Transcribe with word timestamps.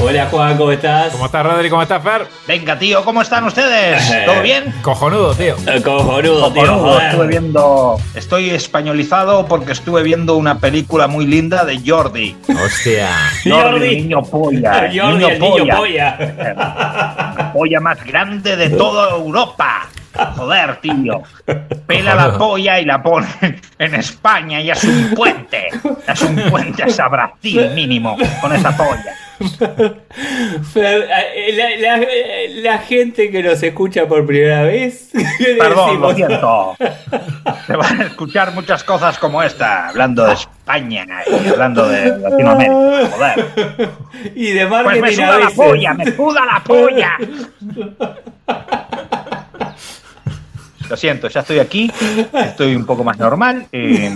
Hola 0.00 0.26
Juan, 0.30 0.56
¿cómo 0.56 0.70
estás? 0.70 1.12
¿Cómo 1.12 1.26
estás, 1.26 1.44
Rodri? 1.44 1.68
¿Cómo 1.68 1.82
estás, 1.82 2.00
Fer? 2.02 2.26
Venga, 2.46 2.78
tío, 2.78 3.04
¿cómo 3.04 3.20
están 3.20 3.44
ustedes? 3.44 4.08
Eh. 4.10 4.22
¿Todo 4.26 4.40
bien? 4.42 4.72
Cojonudo, 4.80 5.34
tío. 5.34 5.56
Eh, 5.66 5.82
Cojonudo, 5.82 6.52
tío. 6.52 6.62
Cojonudo, 6.62 7.00
estuve 7.00 7.26
viendo. 7.26 7.96
Estoy 8.14 8.50
españolizado 8.50 9.46
porque 9.46 9.72
estuve 9.72 10.04
viendo 10.04 10.36
una 10.36 10.60
película 10.60 11.08
muy 11.08 11.26
linda 11.26 11.64
de 11.64 11.80
Jordi. 11.84 12.36
Hostia. 12.64 13.08
Jordi. 13.44 13.86
el 13.86 13.96
niño 14.02 14.22
polla. 14.22 14.88
Jordi, 14.94 15.24
el 15.24 15.40
niño 15.40 15.76
polla. 15.76 16.16
La 17.36 17.52
polla 17.52 17.80
más 17.80 18.04
grande 18.04 18.56
de 18.56 18.70
toda 18.70 19.16
Europa. 19.16 19.88
Joder, 20.36 20.76
tío. 20.76 21.22
Pela 21.86 22.14
la 22.14 22.38
polla 22.38 22.80
y 22.80 22.84
la 22.84 23.02
pone 23.02 23.26
en 23.78 23.94
España 23.96 24.60
y 24.60 24.70
es 24.70 24.84
un 24.84 25.12
puente. 25.14 25.68
Es 26.06 26.22
un 26.22 26.36
puente 26.50 26.84
a 26.84 27.08
Brasil 27.08 27.70
mínimo 27.74 28.16
con 28.40 28.52
esa 28.52 28.76
polla. 28.76 29.27
Fer, 30.72 31.08
eh, 31.34 31.52
la, 31.56 31.96
la- 31.96 32.02
eh, 32.02 32.60
la 32.62 32.78
gente 32.78 33.30
que 33.30 33.42
nos 33.42 33.62
escucha 33.62 34.06
por 34.06 34.26
primera 34.26 34.62
vez. 34.62 35.10
¿qué 35.38 35.54
Perdón, 35.58 36.00
lo 36.00 36.14
siento. 36.14 36.76
Se 37.66 37.76
van 37.76 38.00
a 38.00 38.04
escuchar 38.04 38.52
muchas 38.52 38.82
cosas 38.84 39.18
como 39.18 39.42
esta, 39.42 39.88
hablando 39.88 40.24
de 40.24 40.32
España 40.34 41.06
y 41.44 41.48
hablando 41.48 41.88
de 41.88 42.18
Latinoamérica. 42.18 43.10
Joder. 43.12 43.90
Y 44.34 44.50
de 44.52 44.66
Pues 44.66 44.84
marketing 44.84 45.02
me 45.02 45.08
a 45.08 45.12
suda 45.32 45.38
la 45.38 45.50
polla, 45.50 45.94
me 45.94 46.04
suda 46.16 46.44
la 46.44 46.64
polla. 46.64 47.18
Lo 50.88 50.96
siento, 50.96 51.28
ya 51.28 51.40
estoy 51.40 51.58
aquí, 51.58 51.92
estoy 52.32 52.74
un 52.74 52.86
poco 52.86 53.04
más 53.04 53.18
normal, 53.18 53.66
eh, 53.72 54.10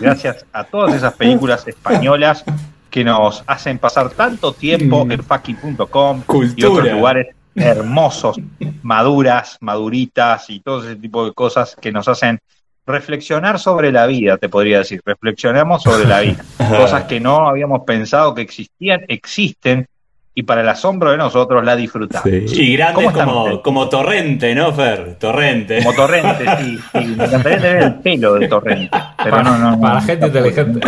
gracias 0.00 0.44
a 0.52 0.64
todas 0.64 0.92
esas 0.96 1.14
películas 1.14 1.66
españolas 1.68 2.44
que 2.90 3.04
nos 3.04 3.44
hacen 3.46 3.78
pasar 3.78 4.10
tanto 4.10 4.52
tiempo 4.52 5.06
en 5.08 5.22
fucking.com 5.22 6.22
y 6.56 6.64
otros 6.64 6.90
lugares 6.90 7.28
hermosos, 7.54 8.40
maduras, 8.82 9.58
maduritas 9.60 10.48
y 10.50 10.60
todo 10.60 10.84
ese 10.84 10.96
tipo 10.96 11.24
de 11.24 11.32
cosas 11.32 11.76
que 11.80 11.92
nos 11.92 12.08
hacen 12.08 12.38
reflexionar 12.86 13.58
sobre 13.58 13.92
la 13.92 14.06
vida, 14.06 14.38
te 14.38 14.48
podría 14.48 14.78
decir, 14.78 15.00
reflexionamos 15.04 15.82
sobre 15.82 16.06
la 16.06 16.20
vida, 16.20 16.42
cosas 16.58 17.04
que 17.04 17.20
no 17.20 17.48
habíamos 17.48 17.82
pensado 17.84 18.34
que 18.34 18.42
existían, 18.42 19.02
existen 19.08 19.86
y 20.34 20.44
para 20.44 20.60
el 20.60 20.68
asombro 20.68 21.10
de 21.10 21.16
nosotros 21.16 21.64
la 21.64 21.74
disfrutamos. 21.74 22.26
Y 22.26 22.76
grandes 22.76 22.94
¿Cómo 22.94 23.10
están 23.10 23.26
como, 23.26 23.62
como 23.62 23.88
Torrente, 23.88 24.54
¿no, 24.54 24.72
Fer? 24.72 25.16
Torrente. 25.18 25.82
Como 25.82 25.94
Torrente, 25.94 26.44
sí, 26.60 26.78
sí, 26.78 27.06
me 27.16 27.24
encantaría 27.24 27.60
tener 27.60 27.82
el 27.82 27.94
pelo 27.96 28.34
de 28.34 28.46
Torrente, 28.46 28.96
pero 29.16 29.30
Para, 29.30 29.42
no, 29.42 29.58
no, 29.58 29.70
no. 29.72 29.80
para 29.80 29.94
la 29.94 30.00
gente 30.02 30.26
inteligente. 30.28 30.80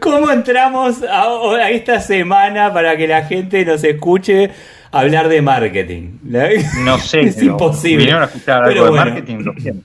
¿Cómo 0.00 0.30
entramos 0.30 1.02
a, 1.02 1.22
a 1.56 1.70
esta 1.70 2.00
semana 2.00 2.72
para 2.72 2.96
que 2.96 3.06
la 3.08 3.24
gente 3.24 3.64
nos 3.64 3.82
escuche 3.84 4.50
hablar 4.90 5.28
de 5.28 5.40
marketing? 5.42 6.18
¿La- 6.28 6.48
No 6.84 6.98
sé, 6.98 7.20
es 7.28 7.36
pero 7.36 7.52
imposible. 7.52 7.98
Vinieron 7.98 8.22
a 8.22 8.26
escuchar 8.26 8.62
Pero 8.64 8.70
algo 8.82 8.84
de 8.84 8.90
bueno. 8.90 9.04
marketing, 9.04 9.36
lo 9.44 9.52
siento. 9.54 9.84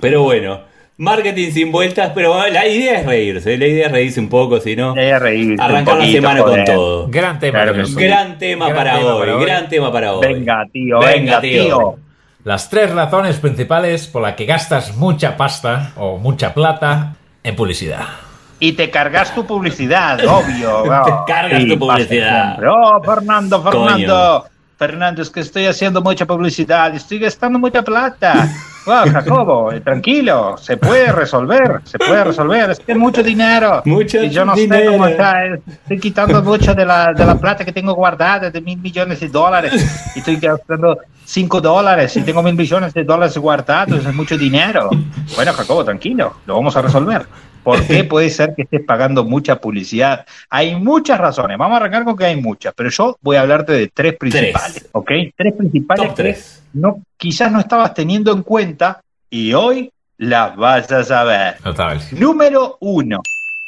Pero 0.00 0.22
bueno, 0.22 0.60
marketing 0.98 1.50
sin 1.52 1.72
vueltas, 1.72 2.12
pero 2.14 2.46
la 2.50 2.66
idea 2.66 3.00
es 3.00 3.06
reírse, 3.06 3.56
la 3.56 3.66
idea 3.66 3.86
es 3.86 3.92
reírse 3.92 4.20
un 4.20 4.28
poco, 4.28 4.60
si 4.60 4.76
no, 4.76 4.90
arrancar 4.92 5.96
la 5.98 6.06
semana 6.06 6.40
joder. 6.42 6.64
con 6.66 6.74
todo. 6.74 7.08
Gran 7.08 7.38
tema. 7.38 7.62
Claro. 7.62 7.82
Gran 7.94 8.38
tema 8.38 8.66
Gran 8.66 8.76
para 8.76 8.98
tema 8.98 9.14
hoy, 9.14 9.20
para 9.20 9.36
hoy. 9.36 9.44
gran 9.44 9.68
tema 9.70 9.92
para 9.92 10.12
hoy. 10.12 10.34
Venga, 10.34 10.66
tío, 10.70 10.98
Venga, 10.98 11.12
venga, 11.12 11.40
tío. 11.40 11.64
tío. 11.64 11.96
Las 12.44 12.68
tres 12.68 12.90
razones 12.94 13.36
principales 13.38 14.06
por 14.06 14.22
las 14.22 14.34
que 14.34 14.44
gastas 14.44 14.96
mucha 14.96 15.36
pasta 15.36 15.92
o 15.96 16.18
mucha 16.18 16.52
plata 16.52 17.16
en 17.42 17.56
publicidad. 17.56 18.04
Y 18.60 18.72
te 18.72 18.90
cargas 18.90 19.34
tu 19.34 19.46
publicidad, 19.46 20.18
obvio. 20.26 20.82
Te 20.82 21.12
oh, 21.12 21.24
cargas 21.26 21.64
tu 21.66 21.78
publicidad. 21.78 22.58
Oh, 22.66 23.00
Fernando, 23.02 23.62
Fernando. 23.62 24.44
Fernando, 24.78 25.22
es 25.22 25.30
que 25.30 25.40
estoy 25.40 25.66
haciendo 25.66 26.00
mucha 26.00 26.24
publicidad, 26.24 26.94
estoy 26.94 27.18
gastando 27.18 27.58
mucha 27.58 27.82
plata. 27.82 28.48
Wow, 28.86 29.12
Jacobo, 29.12 29.70
eh, 29.70 29.82
tranquilo, 29.82 30.56
se 30.56 30.78
puede 30.78 31.12
resolver, 31.12 31.82
se 31.84 31.98
puede 31.98 32.24
resolver, 32.24 32.70
es 32.70 32.78
que 32.78 32.92
es 32.92 32.96
mucho 32.96 33.22
dinero. 33.22 33.82
Mucho 33.84 34.22
y 34.22 34.30
yo 34.30 34.46
no 34.46 34.54
dinero. 34.54 34.82
sé 34.82 34.90
cómo 34.92 35.06
está, 35.06 35.44
estoy 35.44 36.00
quitando 36.00 36.42
mucho 36.42 36.74
de 36.74 36.86
la, 36.86 37.12
de 37.12 37.26
la 37.26 37.34
plata 37.34 37.66
que 37.66 37.72
tengo 37.72 37.92
guardada, 37.92 38.50
de 38.50 38.60
mil 38.62 38.78
millones 38.78 39.20
de 39.20 39.28
dólares, 39.28 39.74
y 40.16 40.20
estoy 40.20 40.36
gastando 40.36 40.96
cinco 41.22 41.60
dólares, 41.60 42.16
y 42.16 42.22
tengo 42.22 42.42
mil 42.42 42.54
millones 42.54 42.94
de 42.94 43.04
dólares 43.04 43.36
guardados, 43.36 44.06
es 44.06 44.14
mucho 44.14 44.38
dinero. 44.38 44.88
Bueno, 45.36 45.52
Jacobo, 45.52 45.84
tranquilo, 45.84 46.36
lo 46.46 46.54
vamos 46.54 46.74
a 46.74 46.80
resolver. 46.80 47.26
¿Por 47.68 47.86
qué 47.86 48.02
puede 48.04 48.30
ser 48.30 48.54
que 48.54 48.62
estés 48.62 48.80
pagando 48.82 49.24
mucha 49.24 49.60
publicidad? 49.60 50.24
Hay 50.48 50.74
muchas 50.74 51.18
razones. 51.18 51.58
Vamos 51.58 51.74
a 51.74 51.76
arrancar 51.76 52.04
con 52.04 52.16
que 52.16 52.24
hay 52.24 52.40
muchas, 52.40 52.72
pero 52.74 52.88
yo 52.88 53.18
voy 53.20 53.36
a 53.36 53.42
hablarte 53.42 53.74
de 53.74 53.88
tres 53.88 54.16
principales, 54.16 54.88
¿ok? 54.92 55.10
Tres 55.36 55.52
principales 55.52 56.06
Top 56.06 56.16
que 56.16 56.22
tres. 56.22 56.62
no, 56.72 57.02
quizás 57.18 57.52
no 57.52 57.60
estabas 57.60 57.92
teniendo 57.92 58.32
en 58.32 58.42
cuenta 58.42 59.02
y 59.28 59.52
hoy 59.52 59.92
las 60.16 60.56
vas 60.56 60.90
a 60.90 61.04
saber. 61.04 61.58
Total. 61.58 62.00
Número 62.12 62.78
uno, 62.80 63.20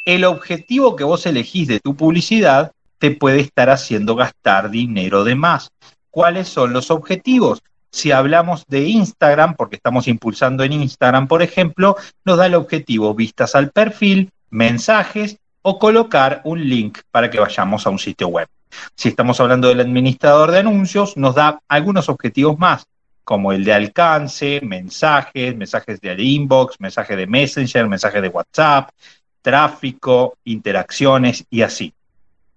el 0.03 0.25
objetivo 0.25 0.95
que 0.95 1.03
vos 1.03 1.23
elegís 1.27 1.67
de 1.67 1.79
tu 1.79 1.95
publicidad 1.95 2.71
te 2.97 3.11
puede 3.11 3.41
estar 3.41 3.69
haciendo 3.69 4.15
gastar 4.15 4.71
dinero 4.71 5.23
de 5.23 5.35
más. 5.35 5.69
¿Cuáles 6.09 6.47
son 6.47 6.73
los 6.73 6.89
objetivos? 6.89 7.61
Si 7.91 8.11
hablamos 8.11 8.65
de 8.67 8.87
Instagram, 8.87 9.55
porque 9.55 9.75
estamos 9.75 10.07
impulsando 10.07 10.63
en 10.63 10.73
Instagram, 10.73 11.27
por 11.27 11.41
ejemplo, 11.41 11.97
nos 12.23 12.37
da 12.37 12.45
el 12.45 12.55
objetivo 12.55 13.13
vistas 13.13 13.53
al 13.53 13.71
perfil, 13.71 14.31
mensajes 14.49 15.37
o 15.61 15.77
colocar 15.77 16.41
un 16.45 16.67
link 16.67 16.99
para 17.11 17.29
que 17.29 17.39
vayamos 17.39 17.85
a 17.85 17.89
un 17.89 17.99
sitio 17.99 18.29
web. 18.29 18.47
Si 18.95 19.09
estamos 19.09 19.39
hablando 19.39 19.67
del 19.67 19.81
administrador 19.81 20.51
de 20.51 20.59
anuncios, 20.59 21.17
nos 21.17 21.35
da 21.35 21.59
algunos 21.67 22.07
objetivos 22.07 22.57
más, 22.57 22.85
como 23.23 23.51
el 23.51 23.63
de 23.63 23.73
alcance, 23.73 24.61
mensajes, 24.63 25.55
mensajes 25.55 25.99
de 25.99 26.15
inbox, 26.21 26.79
mensajes 26.79 27.17
de 27.17 27.27
Messenger, 27.27 27.87
mensajes 27.87 28.21
de 28.21 28.29
WhatsApp, 28.29 28.89
tráfico, 29.41 30.37
interacciones 30.45 31.45
y 31.49 31.61
así. 31.61 31.93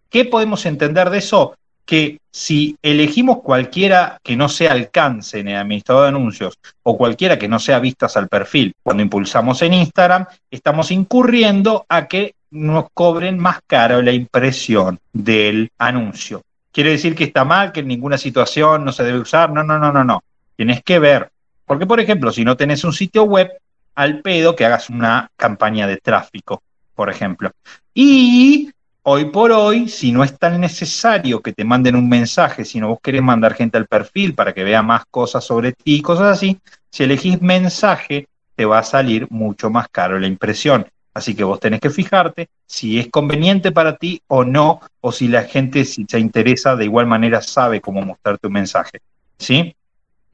¿Qué 0.09 0.25
podemos 0.25 0.65
entender 0.67 1.11
de 1.11 1.19
eso? 1.19 1.57
Que 1.85 2.19
si 2.31 2.77
elegimos 2.83 3.43
cualquiera 3.43 4.19
que 4.23 4.37
no 4.37 4.49
sea 4.49 4.73
alcance 4.73 5.41
en 5.41 5.49
el 5.49 5.57
administrador 5.57 6.05
de 6.05 6.09
anuncios 6.09 6.59
o 6.83 6.97
cualquiera 6.97 7.39
que 7.39 7.49
no 7.49 7.59
sea 7.59 7.79
vistas 7.79 8.17
al 8.17 8.29
perfil 8.29 8.73
cuando 8.83 9.03
impulsamos 9.03 9.63
en 9.63 9.75
Instagram, 9.75 10.27
estamos 10.51 10.91
incurriendo 10.91 11.85
a 11.89 12.09
que 12.09 12.35
nos 12.51 12.87
cobren 12.95 13.39
más 13.39 13.61
caro 13.67 14.01
la 14.01 14.13
impresión 14.13 14.99
del 15.13 15.71
anuncio. 15.79 16.43
¿Quiere 16.73 16.91
decir 16.91 17.15
que 17.15 17.25
está 17.25 17.45
mal, 17.45 17.73
que 17.73 17.81
en 17.81 17.89
ninguna 17.89 18.19
situación 18.19 18.85
no 18.85 18.93
se 18.93 19.05
debe 19.05 19.21
usar? 19.21 19.51
No, 19.51 19.63
no, 19.63 19.79
no, 19.79 19.93
no, 19.93 20.03
no. 20.03 20.25
Tienes 20.57 20.83
que 20.83 20.99
ver. 20.99 21.31
Porque, 21.67 21.87
por 21.87 22.01
ejemplo, 22.01 22.33
si 22.33 22.45
no 22.45 22.57
tenés 22.57 22.83
un 22.85 22.93
sitio 22.93 23.25
web, 23.25 23.51
al 23.95 24.23
pedo 24.23 24.57
que 24.57 24.65
hagas 24.65 24.91
una 24.91 25.31
campaña 25.37 25.87
de 25.87 25.99
tráfico, 25.99 26.63
por 26.95 27.11
ejemplo. 27.11 27.53
Y 27.93 28.73
hoy 29.05 29.27
por 29.27 29.53
hoy, 29.53 29.89
si 29.89 30.13
no 30.13 30.25
es 30.25 30.39
tan 30.39 30.61
necesario 30.61 31.41
que 31.41 31.53
te 31.53 31.65
manden 31.65 31.97
un 31.97 32.09
mensaje, 32.09 32.65
sino 32.65 32.89
vos 32.89 32.99
querés 33.03 33.23
mandar 33.23 33.55
gente 33.55 33.79
al 33.79 33.87
perfil 33.87 34.35
para 34.35 34.53
que 34.53 34.65
vea 34.65 34.83
más 34.83 35.05
cosas 35.07 35.45
sobre 35.45 35.73
ti 35.73 35.97
y 35.97 36.03
cosas 36.03 36.37
así, 36.37 36.59
si 36.91 37.05
elegís 37.05 37.41
mensaje, 37.41 38.29
te 38.57 38.65
va 38.65 38.79
a 38.79 38.83
salir 38.83 39.27
mucho 39.31 39.71
más 39.71 39.89
caro 39.89 40.19
la 40.19 40.27
impresión. 40.27 40.87
Así 41.13 41.35
que 41.35 41.45
vos 41.45 41.61
tenés 41.61 41.81
que 41.81 41.91
fijarte 41.91 42.49
si 42.67 42.99
es 42.99 43.09
conveniente 43.09 43.71
para 43.73 43.97
ti 43.97 44.21
o 44.27 44.43
no, 44.45 44.81
o 45.01 45.13
si 45.13 45.29
la 45.29 45.45
gente, 45.45 45.85
si 45.85 46.07
se 46.09 46.19
interesa, 46.19 46.75
de 46.75 46.87
igual 46.87 47.07
manera 47.07 47.41
sabe 47.41 47.81
cómo 47.81 48.03
mostrarte 48.03 48.47
un 48.47 48.55
mensaje. 48.55 49.01
¿Sí? 49.39 49.77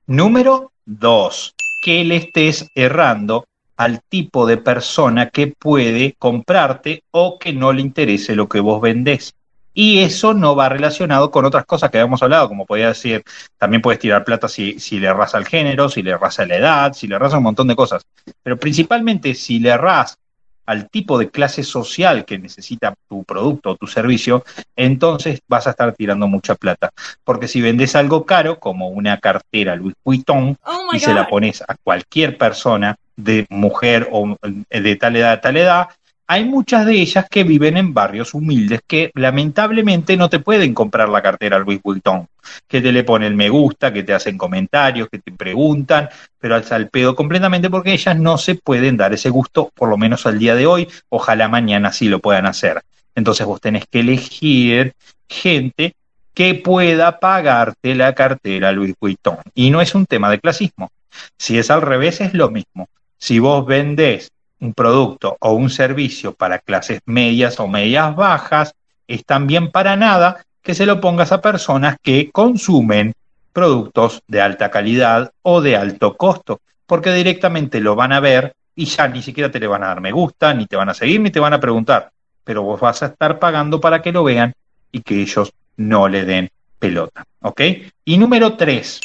Número 0.07 0.73
dos, 0.87 1.55
que 1.85 2.05
le 2.05 2.17
estés 2.17 2.67
errando 2.75 3.45
al 3.81 4.03
tipo 4.03 4.47
de 4.47 4.59
persona 4.59 5.31
que 5.31 5.47
puede 5.47 6.15
comprarte 6.19 7.03
o 7.13 7.39
que 7.39 7.55
no 7.55 7.73
le 7.73 7.81
interese 7.81 8.37
lo 8.37 8.47
que 8.47 8.61
vos 8.61 8.79
vendés. 8.79 9.33
Y 9.73 10.01
eso 10.01 10.35
no 10.35 10.55
va 10.55 10.69
relacionado 10.69 11.31
con 11.31 11.47
otras 11.47 11.65
cosas 11.65 11.91
que 11.91 11.97
habíamos 11.97 12.23
hablado, 12.23 12.47
como 12.47 12.67
podía 12.67 12.89
decir, 12.89 13.25
también 13.57 13.81
puedes 13.81 13.99
tirar 13.99 14.23
plata 14.23 14.49
si, 14.49 14.79
si 14.79 15.01
le 15.01 15.07
erras 15.07 15.35
al 15.35 15.47
género, 15.47 15.89
si 15.89 16.03
le 16.03 16.11
erras 16.11 16.39
a 16.39 16.45
la 16.45 16.57
edad, 16.57 16.93
si 16.93 17.09
le 17.09 17.15
erras 17.15 17.33
a 17.33 17.39
un 17.39 17.45
montón 17.45 17.69
de 17.69 17.75
cosas. 17.75 18.03
Pero 18.43 18.59
principalmente 18.59 19.35
si 19.35 19.61
le 19.61 19.71
erras 19.71 20.19
al 20.67 20.91
tipo 20.91 21.19
de 21.19 21.31
clase 21.31 21.65
social 21.65 22.27
que 22.27 22.39
necesita 22.39 22.95
tu 23.09 23.25
producto 23.25 23.71
o 23.71 23.77
tu 23.77 23.87
servicio, 23.87 24.45
entonces 24.77 25.41
vas 25.49 25.67
a 25.67 25.71
estar 25.71 25.95
tirando 25.95 26.29
mucha 26.29 26.55
plata. 26.55 26.91
Porque 27.25 27.49
si 27.49 27.63
vendes 27.63 27.97
algo 27.97 28.27
caro, 28.27 28.61
como 28.61 28.89
una 28.89 29.17
cartera 29.17 29.75
Louis 29.75 29.95
Vuitton, 30.05 30.59
Oh 30.65 30.81
y 30.93 31.01
se 31.01 31.15
la 31.15 31.29
pones 31.29 31.63
a 31.63 31.77
cualquier 31.83 32.37
persona 32.37 32.97
de 33.17 33.47
mujer 33.51 34.09
o 34.11 34.37
de 34.43 34.97
tal 34.97 35.17
edad 35.17 35.33
a 35.33 35.41
tal 35.41 35.57
edad, 35.57 35.89
hay 36.33 36.45
muchas 36.45 36.87
de 36.87 36.95
ellas 36.95 37.27
que 37.29 37.43
viven 37.43 37.77
en 37.77 37.93
barrios 37.93 38.35
humildes 38.35 38.83
que 38.87 39.11
lamentablemente 39.15 40.17
no 40.17 40.31
te 40.31 40.39
pueden 40.39 40.75
comprar 40.75 41.09
la 41.09 41.23
cartera 41.23 41.59
Louis 41.59 41.83
Vuitton, 41.83 42.29
que 42.69 42.81
te 42.81 42.93
le 42.93 43.03
pone 43.03 43.27
el 43.27 43.35
me 43.35 43.49
gusta, 43.49 43.93
que 43.93 44.05
te 44.05 44.15
hacen 44.15 44.39
comentarios, 44.39 45.09
que 45.11 45.19
te 45.19 45.33
preguntan, 45.33 46.09
pero 46.39 46.55
al 46.55 46.63
salpedo 46.63 47.17
completamente 47.17 47.69
porque 47.69 47.93
ellas 47.93 48.17
no 48.17 48.39
se 48.39 48.55
pueden 48.55 48.97
dar 48.97 49.13
ese 49.13 49.29
gusto, 49.29 49.73
por 49.75 49.89
lo 49.89 49.97
menos 49.97 50.25
al 50.25 50.39
día 50.39 50.55
de 50.55 50.67
hoy, 50.67 50.89
ojalá 51.09 51.49
mañana 51.49 51.93
sí 51.93 52.09
lo 52.09 52.21
puedan 52.21 52.47
hacer. 52.47 52.81
Entonces 53.17 53.45
vos 53.45 53.61
tenés 53.61 53.87
que 53.91 53.99
elegir 53.99 54.93
gente 55.29 55.95
que 56.33 56.55
pueda 56.55 57.19
pagarte 57.19 57.97
la 57.97 58.15
cartera 58.15 58.71
Louis 58.71 58.95
Vuitton. 59.01 59.39
Y 59.53 59.71
no 59.71 59.81
es 59.81 59.97
un 59.97 60.07
tema 60.07 60.31
de 60.31 60.39
clasismo. 60.39 60.93
Si 61.37 61.59
es 61.59 61.73
al 61.73 61.83
revés, 61.83 62.21
es 62.21 62.35
lo 62.35 62.51
mismo. 62.51 62.89
Si 63.21 63.39
vos 63.39 63.67
vendés 63.67 64.33
un 64.61 64.73
producto 64.73 65.37
o 65.41 65.53
un 65.53 65.69
servicio 65.69 66.33
para 66.33 66.59
clases 66.59 67.03
medias 67.05 67.61
o 67.61 67.69
medias 67.69 68.17
bajas, 68.17 68.75
es 69.07 69.27
también 69.27 69.71
para 69.71 69.95
nada 69.95 70.43
que 70.63 70.75
se 70.75 70.87
lo 70.87 71.03
pongas 71.03 71.31
a 71.31 71.43
personas 71.43 71.97
que 72.03 72.31
consumen 72.31 73.13
productos 73.53 74.23
de 74.27 74.41
alta 74.41 74.71
calidad 74.71 75.33
o 75.43 75.61
de 75.61 75.77
alto 75.77 76.17
costo, 76.17 76.61
porque 76.87 77.13
directamente 77.13 77.81
lo 77.81 77.95
van 77.95 78.13
a 78.13 78.21
ver 78.21 78.55
y 78.75 78.87
ya 78.87 79.07
ni 79.07 79.21
siquiera 79.21 79.51
te 79.51 79.61
le 79.61 79.67
van 79.67 79.85
a 79.85 79.89
dar 79.89 80.01
me 80.01 80.13
gusta, 80.13 80.55
ni 80.55 80.65
te 80.65 80.77
van 80.77 80.89
a 80.89 80.95
seguir, 80.95 81.21
ni 81.21 81.31
te 81.31 81.41
van 81.41 81.53
a 81.53 81.61
preguntar, 81.61 82.11
pero 82.43 82.63
vos 82.63 82.81
vas 82.81 83.03
a 83.03 83.07
estar 83.07 83.39
pagando 83.39 83.83
para 83.83 84.01
que 84.01 84.13
lo 84.13 84.25
vean 84.25 84.55
y 84.93 85.03
que 85.03 85.21
ellos 85.21 85.53
no 85.77 86.09
le 86.09 86.25
den 86.25 86.49
pelota, 86.79 87.25
¿ok? 87.43 87.61
Y 88.07 88.17
número 88.17 88.57
tres, 88.57 88.99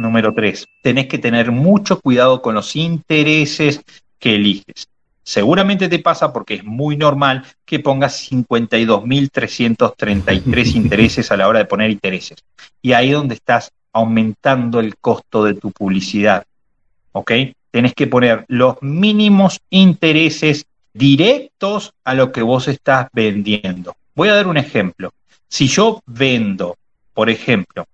número 0.00 0.34
tres, 0.34 0.66
tenés 0.82 1.06
que 1.06 1.18
tener 1.18 1.52
mucho 1.52 2.00
cuidado 2.00 2.42
con 2.42 2.54
los 2.54 2.74
intereses 2.76 3.82
que 4.18 4.36
eliges. 4.36 4.88
Seguramente 5.22 5.88
te 5.88 5.98
pasa 5.98 6.32
porque 6.32 6.54
es 6.54 6.64
muy 6.64 6.96
normal 6.96 7.44
que 7.64 7.78
pongas 7.78 8.32
52.333 8.32 10.74
intereses 10.74 11.30
a 11.30 11.36
la 11.36 11.46
hora 11.46 11.58
de 11.60 11.66
poner 11.66 11.90
intereses. 11.90 12.38
Y 12.82 12.94
ahí 12.94 13.10
es 13.10 13.14
donde 13.14 13.34
estás 13.34 13.70
aumentando 13.92 14.80
el 14.80 14.96
costo 14.96 15.44
de 15.44 15.52
tu 15.54 15.70
publicidad. 15.70 16.44
¿Ok? 17.12 17.32
Tenés 17.70 17.92
que 17.94 18.06
poner 18.06 18.46
los 18.48 18.80
mínimos 18.82 19.60
intereses 19.70 20.66
directos 20.92 21.94
a 22.04 22.14
lo 22.14 22.32
que 22.32 22.42
vos 22.42 22.68
estás 22.68 23.08
vendiendo. 23.12 23.96
Voy 24.14 24.28
a 24.28 24.34
dar 24.34 24.48
un 24.48 24.56
ejemplo. 24.56 25.12
Si 25.48 25.68
yo 25.68 26.02
vendo, 26.06 26.76
por 27.14 27.30
ejemplo, 27.30 27.86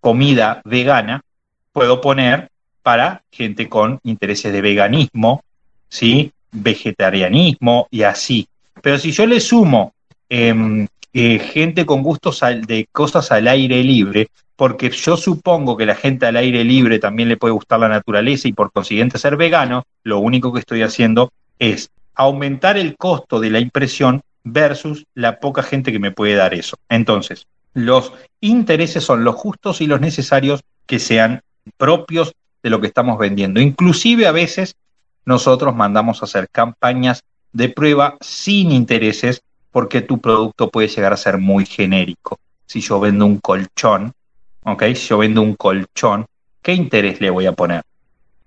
comida 0.00 0.60
vegana, 0.64 1.22
puedo 1.72 2.00
poner 2.00 2.48
para 2.82 3.22
gente 3.30 3.68
con 3.68 4.00
intereses 4.02 4.52
de 4.52 4.60
veganismo, 4.60 5.42
¿sí? 5.88 6.32
vegetarianismo 6.50 7.88
y 7.90 8.02
así. 8.02 8.48
Pero 8.82 8.98
si 8.98 9.12
yo 9.12 9.26
le 9.26 9.40
sumo 9.40 9.94
eh, 10.28 10.86
eh, 11.12 11.38
gente 11.38 11.86
con 11.86 12.02
gustos 12.02 12.40
de 12.66 12.88
cosas 12.92 13.30
al 13.32 13.48
aire 13.48 13.82
libre, 13.82 14.28
porque 14.56 14.90
yo 14.90 15.16
supongo 15.16 15.76
que 15.76 15.86
la 15.86 15.94
gente 15.94 16.26
al 16.26 16.36
aire 16.36 16.64
libre 16.64 16.98
también 16.98 17.28
le 17.28 17.36
puede 17.36 17.52
gustar 17.52 17.80
la 17.80 17.88
naturaleza 17.88 18.48
y 18.48 18.52
por 18.52 18.70
consiguiente 18.70 19.18
ser 19.18 19.36
vegano, 19.36 19.84
lo 20.04 20.18
único 20.18 20.52
que 20.52 20.60
estoy 20.60 20.82
haciendo 20.82 21.32
es 21.58 21.90
aumentar 22.14 22.76
el 22.76 22.96
costo 22.96 23.40
de 23.40 23.50
la 23.50 23.60
impresión 23.60 24.22
versus 24.44 25.06
la 25.14 25.40
poca 25.40 25.62
gente 25.62 25.92
que 25.92 25.98
me 25.98 26.10
puede 26.10 26.34
dar 26.34 26.54
eso. 26.54 26.76
Entonces, 26.88 27.46
los 27.74 28.12
intereses 28.40 29.04
son 29.04 29.24
los 29.24 29.34
justos 29.34 29.80
y 29.80 29.86
los 29.86 30.00
necesarios 30.00 30.62
que 30.86 30.98
sean 30.98 31.42
propios 31.76 32.34
de 32.62 32.70
lo 32.70 32.80
que 32.80 32.86
estamos 32.86 33.18
vendiendo. 33.18 33.60
Inclusive 33.60 34.26
a 34.26 34.32
veces 34.32 34.76
nosotros 35.24 35.74
mandamos 35.74 36.22
a 36.22 36.26
hacer 36.26 36.48
campañas 36.50 37.24
de 37.52 37.68
prueba 37.68 38.16
sin 38.20 38.72
intereses 38.72 39.42
porque 39.70 40.02
tu 40.02 40.20
producto 40.20 40.70
puede 40.70 40.88
llegar 40.88 41.12
a 41.12 41.16
ser 41.16 41.38
muy 41.38 41.66
genérico. 41.66 42.38
Si 42.66 42.80
yo 42.80 43.00
vendo 43.00 43.26
un 43.26 43.38
colchón, 43.38 44.12
¿ok? 44.64 44.82
Si 44.94 45.08
yo 45.08 45.18
vendo 45.18 45.42
un 45.42 45.54
colchón, 45.54 46.26
¿qué 46.60 46.74
interés 46.74 47.20
le 47.20 47.30
voy 47.30 47.46
a 47.46 47.52
poner? 47.52 47.82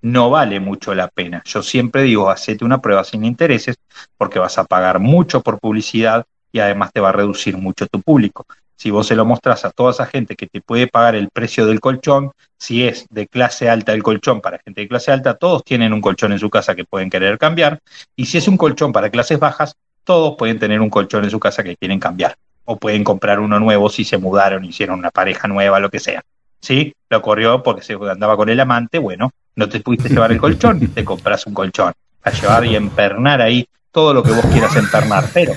No 0.02 0.30
vale 0.30 0.60
mucho 0.60 0.94
la 0.94 1.08
pena. 1.08 1.42
Yo 1.44 1.62
siempre 1.62 2.02
digo, 2.02 2.30
hacete 2.30 2.64
una 2.64 2.80
prueba 2.80 3.04
sin 3.04 3.24
intereses 3.24 3.76
porque 4.16 4.38
vas 4.38 4.58
a 4.58 4.64
pagar 4.64 5.00
mucho 5.00 5.40
por 5.40 5.58
publicidad 5.58 6.24
y 6.52 6.60
además 6.60 6.92
te 6.92 7.00
va 7.00 7.10
a 7.10 7.12
reducir 7.12 7.56
mucho 7.56 7.86
tu 7.86 8.00
público. 8.00 8.46
Si 8.76 8.90
vos 8.90 9.06
se 9.06 9.16
lo 9.16 9.24
mostrás 9.24 9.64
a 9.64 9.70
toda 9.70 9.90
esa 9.90 10.06
gente 10.06 10.36
que 10.36 10.46
te 10.46 10.60
puede 10.60 10.86
pagar 10.86 11.14
el 11.14 11.30
precio 11.30 11.66
del 11.66 11.80
colchón, 11.80 12.32
si 12.58 12.86
es 12.86 13.06
de 13.10 13.26
clase 13.26 13.70
alta 13.70 13.92
el 13.92 14.02
colchón 14.02 14.40
para 14.40 14.58
gente 14.58 14.82
de 14.82 14.88
clase 14.88 15.10
alta, 15.10 15.34
todos 15.34 15.64
tienen 15.64 15.92
un 15.92 16.02
colchón 16.02 16.32
en 16.32 16.38
su 16.38 16.50
casa 16.50 16.74
que 16.74 16.84
pueden 16.84 17.08
querer 17.08 17.38
cambiar. 17.38 17.80
Y 18.14 18.26
si 18.26 18.38
es 18.38 18.48
un 18.48 18.56
colchón 18.56 18.92
para 18.92 19.10
clases 19.10 19.38
bajas, 19.38 19.76
todos 20.04 20.36
pueden 20.36 20.58
tener 20.58 20.80
un 20.80 20.90
colchón 20.90 21.24
en 21.24 21.30
su 21.30 21.40
casa 21.40 21.64
que 21.64 21.76
quieren 21.76 21.98
cambiar. 21.98 22.36
O 22.64 22.76
pueden 22.76 23.02
comprar 23.02 23.40
uno 23.40 23.58
nuevo 23.58 23.88
si 23.88 24.04
se 24.04 24.18
mudaron, 24.18 24.64
hicieron 24.64 24.98
una 24.98 25.10
pareja 25.10 25.48
nueva, 25.48 25.80
lo 25.80 25.90
que 25.90 25.98
sea. 25.98 26.22
¿Sí? 26.60 26.92
Lo 27.08 27.22
corrió 27.22 27.62
porque 27.62 27.82
se 27.82 27.94
andaba 27.94 28.36
con 28.36 28.48
el 28.48 28.60
amante, 28.60 28.98
bueno, 28.98 29.30
no 29.54 29.68
te 29.68 29.80
pudiste 29.80 30.08
llevar 30.08 30.32
el 30.32 30.38
colchón, 30.38 30.88
te 30.88 31.04
compras 31.04 31.46
un 31.46 31.54
colchón. 31.54 31.92
A 32.22 32.30
llevar 32.30 32.64
y 32.66 32.76
empernar 32.76 33.40
ahí 33.40 33.66
todo 33.96 34.12
lo 34.12 34.22
que 34.22 34.30
vos 34.30 34.44
quieras 34.52 34.76
empernar. 34.76 35.24
Pero 35.32 35.54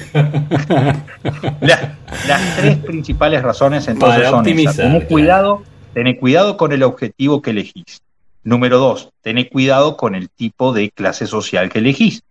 la- 1.59 1.97
las 2.25 2.56
tres 2.56 2.77
principales 2.77 3.44
razones 3.44 3.86
entonces 3.89 4.19
Para 4.19 4.30
son 4.30 4.47
esas. 4.47 4.77
Tené 4.77 5.06
cuidado, 5.07 5.63
tené 5.94 6.18
cuidado 6.18 6.56
con 6.56 6.71
el 6.71 6.83
objetivo 6.83 7.41
que 7.41 7.50
elegís. 7.50 8.01
Número 8.45 8.77
dos, 8.80 9.09
tené 9.21 9.50
cuidado 9.50 9.97
con 9.97 10.15
el 10.15 10.30
tipo 10.30 10.71
de 10.71 10.89
clase 10.89 11.27
social 11.27 11.68
que 11.68 11.80
elegís. 11.80 12.24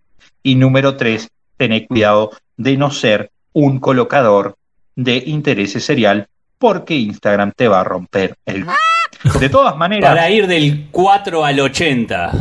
Y 0.43 0.55
número 0.55 0.97
tres, 0.97 1.29
tené 1.59 1.87
cuidado 1.87 2.31
de 2.57 2.79
no 2.79 2.91
ser 2.91 3.31
un 3.53 3.79
colocador 3.79 4.57
de 4.97 5.23
intereses 5.27 5.85
serial 5.85 6.27
porque 6.57 6.95
Instagram 6.95 7.53
te 7.55 7.69
va 7.69 7.81
a 7.81 7.85
romper 7.85 8.35
el... 8.47 8.65
De 9.39 9.51
todas 9.51 9.77
maneras, 9.77 10.09
Para 10.09 10.31
ir 10.31 10.47
del 10.47 10.89
4 10.91 11.45
al 11.45 11.61
80. 11.61 12.33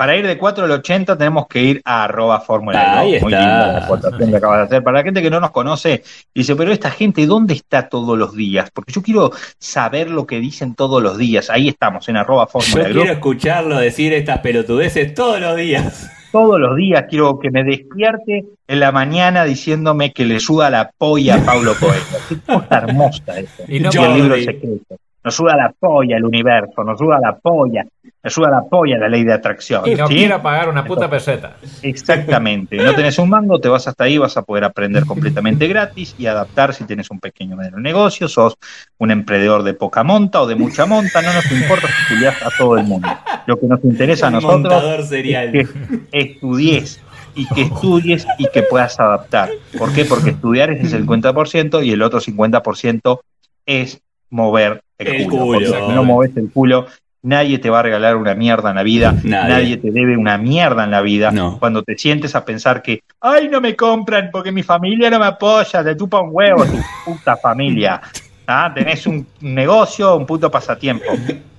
Para 0.00 0.16
ir 0.16 0.26
de 0.26 0.38
4 0.38 0.64
al 0.64 0.70
80 0.70 1.18
tenemos 1.18 1.46
que 1.46 1.60
ir 1.62 1.82
a 1.84 2.04
arroba 2.04 2.40
fórmula 2.40 3.00
Ahí 3.00 3.18
Globo. 3.18 3.24
Muy 3.24 3.34
está. 3.34 3.44
linda 3.44 3.72
la 3.72 3.84
aportación 3.84 4.30
que 4.30 4.36
acabas 4.38 4.58
de 4.60 4.64
hacer. 4.64 4.82
Para 4.82 4.96
la 4.96 5.04
gente 5.04 5.20
que 5.20 5.28
no 5.28 5.40
nos 5.40 5.50
conoce, 5.50 6.02
dice, 6.34 6.56
pero 6.56 6.72
esta 6.72 6.90
gente, 6.90 7.26
¿dónde 7.26 7.52
está 7.52 7.86
todos 7.86 8.16
los 8.16 8.34
días? 8.34 8.70
Porque 8.70 8.94
yo 8.94 9.02
quiero 9.02 9.30
saber 9.58 10.08
lo 10.08 10.26
que 10.26 10.40
dicen 10.40 10.74
todos 10.74 11.02
los 11.02 11.18
días. 11.18 11.50
Ahí 11.50 11.68
estamos, 11.68 12.08
en 12.08 12.16
arroba 12.16 12.44
Yo 12.44 12.48
fórmula 12.48 12.84
quiero 12.84 13.00
Globo. 13.02 13.12
escucharlo 13.12 13.78
decir 13.78 14.14
estas 14.14 14.38
pelotudeces 14.38 15.12
todos 15.12 15.38
los 15.38 15.54
días. 15.54 16.10
Todos 16.32 16.58
los 16.58 16.76
días 16.76 17.04
quiero 17.06 17.38
que 17.38 17.50
me 17.50 17.62
despierte 17.62 18.46
en 18.68 18.80
la 18.80 18.92
mañana 18.92 19.44
diciéndome 19.44 20.14
que 20.14 20.24
le 20.24 20.40
suda 20.40 20.70
la 20.70 20.92
polla 20.96 21.34
a 21.34 21.44
Paulo 21.44 21.74
Coelho. 21.78 22.00
Qué 22.30 22.36
cosa 22.38 22.78
hermosa 22.78 23.38
eso. 23.38 23.64
Y 23.68 23.80
no 23.80 23.90
Y 23.92 23.98
el 23.98 24.14
libro 24.14 24.36
secreto. 24.36 24.96
Nos 25.22 25.34
suda 25.34 25.54
la 25.54 25.74
polla 25.78 26.16
el 26.16 26.24
universo, 26.24 26.82
nos 26.82 26.98
suda 26.98 27.18
la 27.20 27.36
polla, 27.36 27.84
nos 28.22 28.32
suda 28.32 28.50
la 28.50 28.62
polla 28.62 28.98
la 28.98 29.08
ley 29.08 29.24
de 29.24 29.32
atracción. 29.32 29.86
Y 29.86 29.94
no 29.94 30.06
¿sí? 30.06 30.14
quiero 30.14 30.42
pagar 30.42 30.68
una 30.68 30.84
puta 30.84 31.08
peseta. 31.08 31.56
Exactamente. 31.82 32.76
No 32.76 32.94
tenés 32.94 33.18
un 33.18 33.30
mango, 33.30 33.58
te 33.60 33.68
vas 33.68 33.88
hasta 33.88 34.04
ahí, 34.04 34.18
vas 34.18 34.36
a 34.36 34.42
poder 34.42 34.64
aprender 34.64 35.06
completamente 35.06 35.66
gratis 35.66 36.14
y 36.18 36.26
adaptar 36.26 36.74
si 36.74 36.84
tienes 36.84 37.10
un 37.10 37.18
pequeño 37.18 37.56
medio 37.56 37.78
negocio, 37.78 38.28
sos 38.28 38.56
un 38.98 39.10
emprendedor 39.10 39.62
de 39.62 39.74
poca 39.74 40.02
monta 40.02 40.42
o 40.42 40.46
de 40.46 40.54
mucha 40.54 40.84
monta, 40.86 41.22
no 41.22 41.32
nos 41.32 41.50
importa 41.50 41.86
si 41.86 42.02
estudias 42.02 42.42
a 42.42 42.50
todo 42.56 42.76
el 42.76 42.84
mundo. 42.84 43.08
Lo 43.46 43.58
que 43.58 43.66
nos 43.66 43.82
interesa 43.84 44.26
a 44.26 44.30
nosotros 44.30 45.08
serial. 45.08 45.54
es 45.54 45.68
que 45.68 46.00
estudies 46.12 47.00
y 47.34 47.46
que 47.46 47.62
estudies 47.62 48.26
y 48.38 48.48
que 48.48 48.62
puedas 48.62 48.98
adaptar. 49.00 49.50
¿Por 49.78 49.92
qué? 49.94 50.04
Porque 50.04 50.30
estudiar 50.30 50.70
es 50.70 50.92
el 50.92 51.06
50% 51.06 51.84
y 51.84 51.92
el 51.92 52.02
otro 52.02 52.20
50% 52.20 53.20
es 53.66 54.02
mover 54.28 54.82
el, 54.98 55.06
El 55.08 55.24
culo. 55.24 55.44
culo. 55.44 55.58
Porque 55.58 55.86
si 55.86 55.92
no 55.92 56.04
moves 56.04 56.36
el 56.36 56.50
culo, 56.50 56.86
nadie 57.22 57.58
te 57.58 57.70
va 57.70 57.80
a 57.80 57.82
regalar 57.82 58.16
una 58.16 58.34
mierda 58.34 58.70
en 58.70 58.76
la 58.76 58.82
vida, 58.82 59.12
Nadie. 59.24 59.48
nadie, 59.54 59.76
te 59.76 59.90
debe 59.90 60.16
una 60.16 60.38
mierda 60.38 60.84
en 60.84 60.90
la 60.90 61.02
vida. 61.02 61.30
No. 61.30 61.58
Cuando 61.58 61.82
te 61.82 61.96
sientes 61.98 62.34
a 62.34 62.44
pensar 62.44 62.82
que, 62.82 63.02
ay, 63.20 63.48
no 63.48 63.60
me 63.60 63.76
compran 63.76 64.30
porque 64.32 64.52
mi 64.52 64.62
familia 64.62 65.10
no 65.10 65.18
me 65.18 65.26
apoya, 65.26 65.84
te 65.84 65.94
tupa 65.94 66.20
un 66.20 66.30
huevo 66.32 66.64
tu 66.64 66.78
puta 67.04 67.36
familia. 67.36 68.00
¿Ah? 68.46 68.72
Tenés 68.74 69.06
un 69.06 69.26
negocio, 69.40 70.16
un 70.16 70.26
puto 70.26 70.50
pasatiempo. 70.50 71.04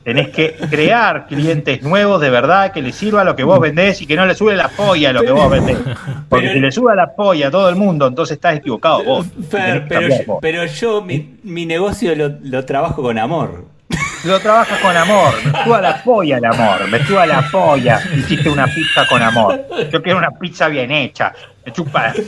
Tenés 0.04 0.30
que 0.30 0.56
crear 0.70 1.28
clientes 1.28 1.84
nuevos 1.84 2.20
de 2.20 2.30
verdad 2.32 2.72
que 2.74 2.82
les 2.82 2.96
sirva 2.96 3.24
lo 3.24 3.36
que 3.36 3.44
vos 3.44 3.60
vendés 3.60 4.02
y 4.02 4.08
que 4.08 4.16
no 4.16 4.26
le 4.26 4.34
sube 4.34 4.56
la 4.56 4.68
polla 4.68 5.12
a 5.12 5.14
lo 5.14 5.22
que 5.22 5.32
vos 5.32 5.50
vendés. 5.50 5.78
Porque 6.28 6.48
Pero- 6.48 6.54
si 6.54 6.60
le 6.60 6.72
sube 6.72 6.96
la 6.96 7.14
polla 7.16 7.48
a 7.48 7.52
todo 7.52 7.70
el 7.70 7.76
mundo, 7.76 8.08
entonces 8.08 8.36
estás 8.36 8.58
equivocado 8.58 9.04
vos. 9.04 9.28
Fer, 9.50 9.86
pero, 9.88 10.08
yo, 10.10 10.16
vos. 10.26 10.38
pero 10.42 10.66
yo 10.66 11.02
mi, 11.04 11.36
mi 11.44 11.66
negocio 11.68 12.14
lo, 12.16 12.30
lo 12.42 12.66
trabajo 12.66 13.02
con 13.04 13.18
amor. 13.20 13.66
Lo 14.24 14.40
trabajas 14.40 14.80
con 14.80 14.96
amor, 14.96 15.34
me 15.44 15.64
suba 15.64 15.82
la 15.82 16.04
polla 16.04 16.38
el 16.38 16.46
amor, 16.46 16.88
me 16.90 17.06
suba 17.06 17.26
la 17.26 17.42
polla, 17.52 18.00
hiciste 18.16 18.50
una 18.50 18.68
pizza 18.68 19.08
con 19.08 19.22
amor. 19.22 19.60
Yo 19.92 20.02
quiero 20.02 20.20
una 20.20 20.30
pizza 20.32 20.68
bien 20.68 20.92
hecha, 20.92 21.34
Me 21.66 21.72
chupa. 21.74 22.14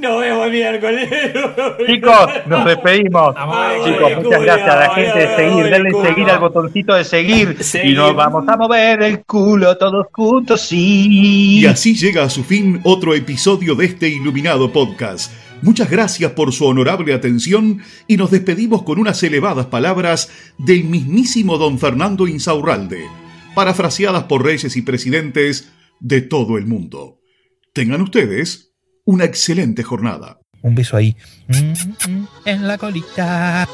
Nos 0.00 0.20
vemos 0.20 0.46
el 0.46 0.52
miércoles. 0.52 1.08
Chicos, 1.86 2.28
nos 2.46 2.64
despedimos. 2.64 3.34
Chicos, 3.84 4.10
muchas 4.16 4.24
culo, 4.24 4.40
gracias 4.40 4.68
a 4.68 4.76
la 4.76 4.94
gente 4.94 5.18
de 5.18 5.36
seguir. 5.36 5.64
Denle 5.70 5.90
seguir 6.02 6.30
al 6.30 6.38
botoncito 6.38 6.94
de 6.94 7.04
seguir. 7.04 7.56
Y 7.58 7.62
Seguir. 7.62 7.96
nos 7.96 8.14
vamos 8.14 8.46
a 8.48 8.56
mover 8.56 9.02
el 9.02 9.24
culo 9.24 9.76
todos 9.76 10.06
juntos, 10.12 10.60
sí. 10.60 11.60
Y 11.60 11.66
así 11.66 11.94
llega 11.94 12.24
a 12.24 12.30
su 12.30 12.44
fin 12.44 12.80
otro 12.84 13.14
episodio 13.14 13.74
de 13.74 13.86
este 13.86 14.08
iluminado 14.08 14.70
podcast. 14.72 15.32
Muchas 15.62 15.88
gracias 15.88 16.32
por 16.32 16.52
su 16.52 16.66
honorable 16.66 17.14
atención 17.14 17.82
y 18.08 18.16
nos 18.16 18.32
despedimos 18.32 18.82
con 18.82 18.98
unas 18.98 19.22
elevadas 19.22 19.66
palabras 19.66 20.28
del 20.58 20.84
mismísimo 20.84 21.56
don 21.56 21.78
Fernando 21.78 22.26
Insaurralde, 22.26 23.06
parafraseadas 23.54 24.24
por 24.24 24.44
reyes 24.44 24.76
y 24.76 24.82
presidentes 24.82 25.70
de 26.00 26.20
todo 26.20 26.58
el 26.58 26.66
mundo. 26.66 27.20
Tengan 27.72 28.02
ustedes 28.02 28.72
una 29.04 29.24
excelente 29.24 29.84
jornada. 29.84 30.40
Un 30.62 30.74
beso 30.74 30.96
ahí. 30.96 31.16
En 32.44 32.66
la 32.66 32.76
colita. 32.76 33.68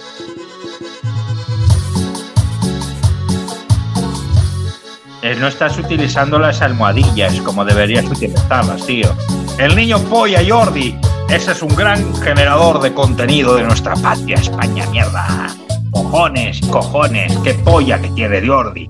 Eh, 5.23 5.35
no 5.41 5.49
estás 5.49 5.79
utilizando 5.79 6.39
las 6.39 6.61
almohadillas 6.61 7.41
como 7.41 7.65
deberías 7.65 8.05
utilizarlas, 8.05 8.87
tío. 8.87 9.17
El 9.59 9.75
niño 9.75 9.99
polla 10.05 10.43
Jordi. 10.47 10.95
Ese 11.31 11.53
es 11.53 11.63
un 11.63 11.77
gran 11.77 12.15
generador 12.17 12.81
de 12.81 12.95
contenido 12.95 13.57
de 13.57 13.65
nuestra 13.65 13.95
patria 13.97 14.37
España, 14.37 14.87
mierda. 14.87 15.49
Cojones, 15.91 16.61
cojones, 16.71 17.37
qué 17.45 17.53
polla 17.53 18.01
que 18.01 18.09
tiene 18.11 18.47
Jordi. 18.47 18.89